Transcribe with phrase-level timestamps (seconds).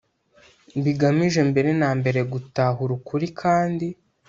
[0.83, 3.87] bigamije mbere na mbere gutahura ukuri kandi